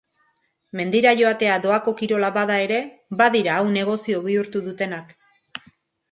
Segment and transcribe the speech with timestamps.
[0.77, 2.79] Mendira joatea doako kirola bada ere,
[3.19, 5.13] badira hau negozio bihurtu dutenak.